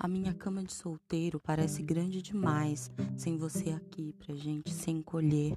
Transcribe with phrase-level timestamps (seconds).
[0.00, 5.56] A minha cama de solteiro parece grande demais sem você aqui pra gente se encolher,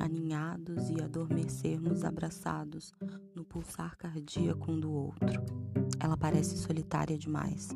[0.00, 2.92] aninhados e adormecermos abraçados
[3.32, 5.40] no pulsar cardíaco um do outro.
[6.00, 7.68] Ela parece solitária demais.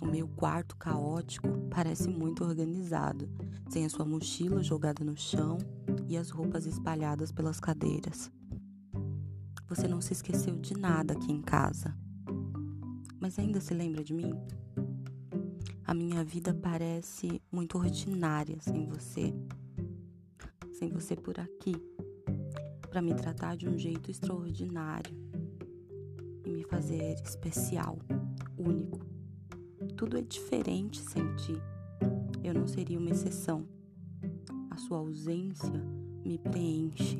[0.00, 3.28] O meu quarto caótico parece muito organizado,
[3.68, 5.58] sem a sua mochila jogada no chão
[6.06, 8.30] e as roupas espalhadas pelas cadeiras.
[9.68, 11.92] Você não se esqueceu de nada aqui em casa.
[13.18, 14.32] Mas ainda se lembra de mim?
[15.90, 19.34] A minha vida parece muito ordinária sem você.
[20.72, 21.74] Sem você por aqui,
[22.88, 25.12] para me tratar de um jeito extraordinário
[26.46, 27.98] e me fazer especial,
[28.56, 29.00] único.
[29.96, 31.54] Tudo é diferente sem ti.
[32.44, 33.66] Eu não seria uma exceção.
[34.70, 35.84] A sua ausência
[36.24, 37.18] me preenche.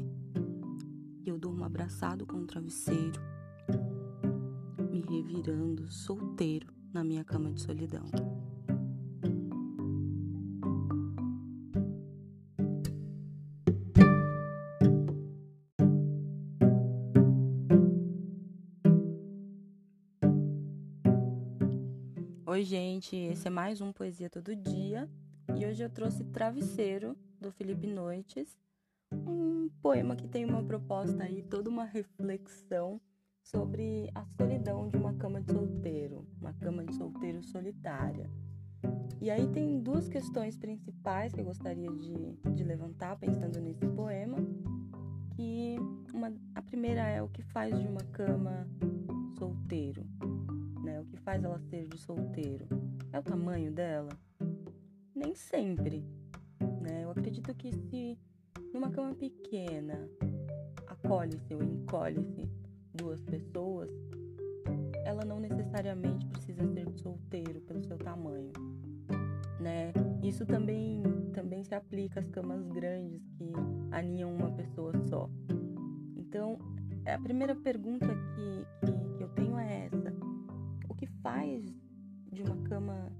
[1.26, 3.20] Eu durmo abraçado com o um travesseiro,
[4.88, 8.04] me revirando solteiro na minha cama de solidão.
[22.50, 25.08] Oi, gente, esse é mais um Poesia Todo Dia
[25.56, 28.58] e hoje eu trouxe Travesseiro, do Felipe Noites,
[29.12, 33.00] um poema que tem uma proposta aí, toda uma reflexão
[33.40, 38.28] sobre a solidão de uma cama de solteiro, uma cama de solteiro solitária.
[39.20, 44.38] E aí tem duas questões principais que eu gostaria de, de levantar pensando nesse poema,
[45.36, 45.76] que
[46.12, 48.66] uma, a primeira é o que faz de uma cama
[49.38, 50.04] solteiro,
[50.90, 51.00] né?
[51.00, 52.66] O que faz ela ser de solteiro?
[53.12, 54.10] É o tamanho dela?
[55.14, 56.04] Nem sempre,
[56.80, 57.04] né?
[57.04, 58.18] Eu acredito que se
[58.74, 60.08] numa cama pequena
[60.86, 62.48] acolhe-se ou encolhe-se
[62.94, 63.88] duas pessoas,
[65.04, 68.52] ela não necessariamente precisa ser de solteiro pelo seu tamanho,
[69.60, 69.92] né?
[70.22, 73.52] Isso também também se aplica às camas grandes que
[73.92, 75.30] aninham uma pessoa só.
[76.16, 76.58] Então,
[77.06, 80.19] a primeira pergunta que, que, que eu tenho é essa:
[81.22, 81.64] faz
[82.32, 83.12] de uma cama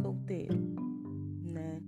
[0.00, 0.56] solteiro,
[1.42, 1.80] né?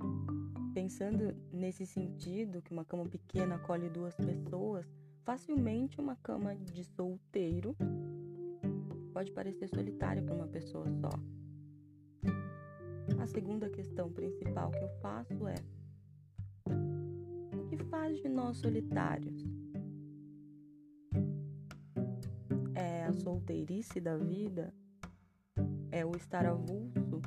[0.73, 4.87] Pensando nesse sentido, que uma cama pequena acolhe duas pessoas,
[5.25, 7.77] facilmente uma cama de solteiro
[9.13, 11.11] pode parecer solitária para uma pessoa só.
[13.21, 15.55] A segunda questão principal que eu faço é:
[17.57, 19.45] o que faz de nós solitários?
[22.75, 24.75] É a solteirice da vida?
[25.95, 27.23] É o estar avulso?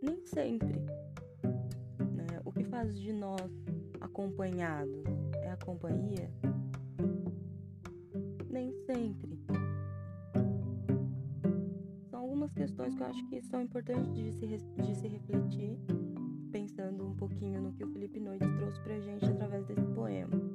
[0.00, 0.78] Nem sempre.
[1.98, 2.40] Né?
[2.44, 3.50] O que faz de nós
[4.00, 5.02] acompanhados
[5.42, 6.30] é a companhia?
[8.48, 9.36] Nem sempre.
[12.08, 15.76] São algumas questões que eu acho que são importantes de se, de se refletir,
[16.52, 20.54] pensando um pouquinho no que o Felipe Noite trouxe pra gente através desse poema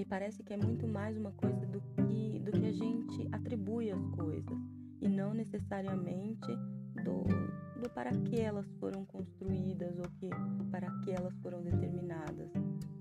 [0.00, 1.78] me parece que é muito mais uma coisa do
[2.40, 4.58] do que a gente atribui às coisas
[5.00, 6.48] e não necessariamente
[7.04, 7.24] do,
[7.80, 10.28] do para que elas foram construídas ou que
[10.70, 12.50] para que elas foram determinadas.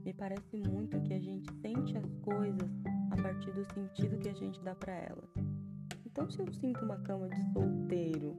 [0.05, 2.69] Me parece muito que a gente sente as coisas
[3.11, 5.29] a partir do sentido que a gente dá para elas.
[6.05, 8.37] Então, se eu sinto uma cama de solteiro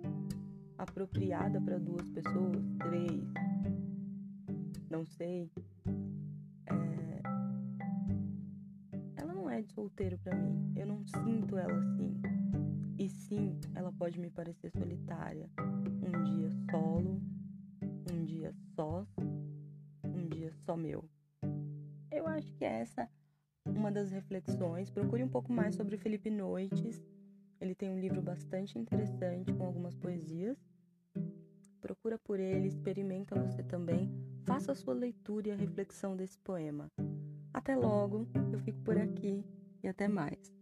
[0.77, 3.23] apropriada para duas pessoas, três,
[4.91, 5.51] não sei,
[9.63, 10.73] de solteiro para mim.
[10.77, 12.21] Eu não sinto ela assim.
[12.99, 15.49] E sim, ela pode me parecer solitária.
[15.59, 17.21] Um dia solo,
[18.13, 19.07] um dia só,
[20.05, 21.05] um dia só meu.
[22.11, 23.09] Eu acho que é essa
[23.65, 24.91] uma das reflexões.
[24.91, 27.03] Procure um pouco mais sobre Felipe Noites.
[27.61, 30.59] Ele tem um livro bastante interessante com algumas poesias.
[31.81, 34.11] Procura por ele, experimenta você também.
[34.45, 36.91] Faça a sua leitura e a reflexão desse poema.
[37.53, 39.45] Até logo, eu fico por aqui
[39.83, 40.60] e até mais.